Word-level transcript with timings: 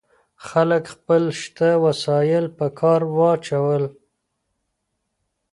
خلګو 0.47 0.89
خپل 0.93 1.23
شته 1.41 1.69
وسایل 1.85 2.45
په 2.57 2.65
کار 2.79 3.01
واچول. 3.17 3.83